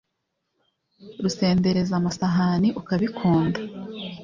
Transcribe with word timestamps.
Rusendereza 1.23 1.93
amasahani 1.99 2.69
ukabikunda 2.79 3.59